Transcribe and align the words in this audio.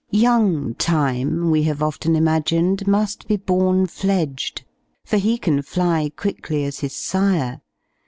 Young 0.09 0.73
Time, 0.73 1.51
we 1.51 1.61
have 1.69 1.83
often 1.83 2.15
imagined, 2.15 2.87
must 2.87 3.27
be 3.27 3.37
born 3.37 3.85
fledged; 3.85 4.63
for 5.05 5.17
he 5.17 5.37
can 5.37 5.61
fly 5.61 6.09
quickly 6.15 6.63
as 6.63 6.79
his 6.79 6.93
sire! 6.95 7.61